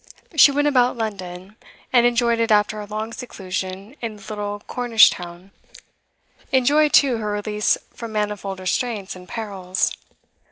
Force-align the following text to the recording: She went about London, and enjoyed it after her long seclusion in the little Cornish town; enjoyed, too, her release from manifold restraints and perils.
She 0.35 0.49
went 0.51 0.67
about 0.67 0.97
London, 0.97 1.57
and 1.93 2.07
enjoyed 2.07 2.39
it 2.39 2.49
after 2.49 2.77
her 2.77 2.87
long 2.87 3.13
seclusion 3.13 3.95
in 4.01 4.15
the 4.15 4.23
little 4.29 4.63
Cornish 4.65 5.11
town; 5.11 5.51
enjoyed, 6.51 6.91
too, 6.91 7.17
her 7.17 7.33
release 7.33 7.77
from 7.93 8.11
manifold 8.11 8.59
restraints 8.59 9.15
and 9.15 9.29
perils. 9.29 9.91